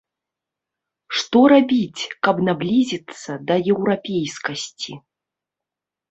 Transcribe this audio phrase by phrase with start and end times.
[1.17, 4.97] Што рабіць, каб наблізіцца да еўрапейскасці?